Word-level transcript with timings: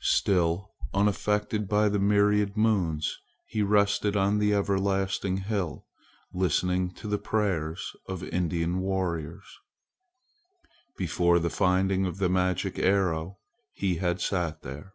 Still 0.00 0.70
unaffected 0.94 1.68
by 1.68 1.90
the 1.90 1.98
myriad 1.98 2.56
moons 2.56 3.18
he 3.44 3.60
rested 3.60 4.16
on 4.16 4.38
the 4.38 4.54
everlasting 4.54 5.36
hill, 5.36 5.84
listening 6.32 6.90
to 6.94 7.06
the 7.06 7.18
prayers 7.18 7.94
of 8.08 8.24
Indian 8.24 8.78
warriors. 8.80 9.58
Before 10.96 11.38
the 11.38 11.50
finding 11.50 12.06
of 12.06 12.16
the 12.16 12.30
magic 12.30 12.78
arrow 12.78 13.36
he 13.74 13.96
had 13.96 14.22
sat 14.22 14.62
there. 14.62 14.94